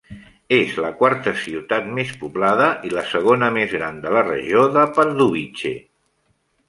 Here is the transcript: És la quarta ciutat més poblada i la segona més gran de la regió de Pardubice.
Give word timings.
És 0.55 0.71
la 0.83 0.89
quarta 1.01 1.33
ciutat 1.41 1.91
més 1.99 2.13
poblada 2.23 2.71
i 2.89 2.93
la 2.95 3.03
segona 3.11 3.51
més 3.59 3.75
gran 3.77 4.01
de 4.07 4.15
la 4.17 4.25
regió 4.31 4.65
de 4.79 4.87
Pardubice. 4.97 5.75